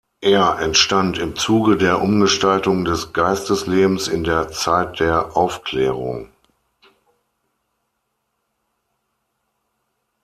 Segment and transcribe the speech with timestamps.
[0.21, 6.29] Er entstand im Zuge der Umgestaltung des Geisteslebens in der Zeit der Aufklärung.